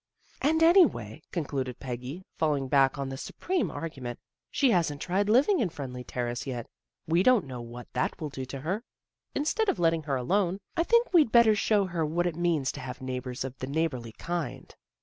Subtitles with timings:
[0.41, 4.17] "And, anyway," concluded Peggy, falling back on the supreme argument,"
[4.49, 6.65] she hasn't tried living in Friendly Terrace yet.
[7.05, 8.81] We don't know what that will do for her.
[9.35, 12.79] Instead of letting her alone, I think we'd better show her what it means to
[12.79, 14.73] have neighbors of the neigh borly kind."